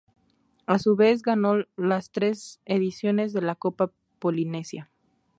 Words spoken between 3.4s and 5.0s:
la Copa Polinesia.